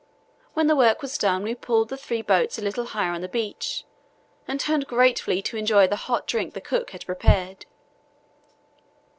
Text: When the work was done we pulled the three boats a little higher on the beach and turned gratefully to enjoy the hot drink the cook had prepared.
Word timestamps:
When 0.55 0.65
the 0.65 0.75
work 0.75 1.03
was 1.03 1.15
done 1.15 1.43
we 1.43 1.53
pulled 1.53 1.89
the 1.89 1.95
three 1.95 2.23
boats 2.23 2.57
a 2.57 2.63
little 2.63 2.85
higher 2.85 3.11
on 3.11 3.21
the 3.21 3.27
beach 3.27 3.83
and 4.47 4.59
turned 4.59 4.87
gratefully 4.87 5.43
to 5.43 5.57
enjoy 5.57 5.85
the 5.85 5.95
hot 6.09 6.25
drink 6.25 6.55
the 6.55 6.59
cook 6.59 6.89
had 6.89 7.05
prepared. 7.05 7.67